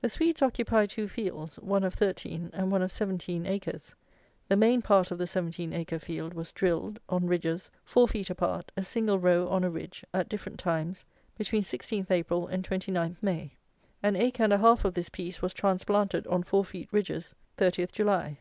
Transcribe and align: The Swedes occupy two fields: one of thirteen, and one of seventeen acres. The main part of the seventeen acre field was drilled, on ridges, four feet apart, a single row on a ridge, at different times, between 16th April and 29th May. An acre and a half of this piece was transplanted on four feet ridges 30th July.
The 0.00 0.08
Swedes 0.08 0.42
occupy 0.42 0.86
two 0.86 1.06
fields: 1.06 1.54
one 1.60 1.84
of 1.84 1.94
thirteen, 1.94 2.50
and 2.52 2.72
one 2.72 2.82
of 2.82 2.90
seventeen 2.90 3.46
acres. 3.46 3.94
The 4.48 4.56
main 4.56 4.82
part 4.82 5.12
of 5.12 5.18
the 5.18 5.28
seventeen 5.28 5.72
acre 5.72 6.00
field 6.00 6.34
was 6.34 6.50
drilled, 6.50 6.98
on 7.08 7.28
ridges, 7.28 7.70
four 7.84 8.08
feet 8.08 8.30
apart, 8.30 8.72
a 8.76 8.82
single 8.82 9.20
row 9.20 9.46
on 9.48 9.62
a 9.62 9.70
ridge, 9.70 10.04
at 10.12 10.28
different 10.28 10.58
times, 10.58 11.04
between 11.38 11.62
16th 11.62 12.10
April 12.10 12.48
and 12.48 12.68
29th 12.68 13.22
May. 13.22 13.52
An 14.02 14.16
acre 14.16 14.42
and 14.42 14.52
a 14.52 14.58
half 14.58 14.84
of 14.84 14.94
this 14.94 15.08
piece 15.08 15.40
was 15.40 15.54
transplanted 15.54 16.26
on 16.26 16.42
four 16.42 16.64
feet 16.64 16.88
ridges 16.90 17.36
30th 17.56 17.92
July. 17.92 18.40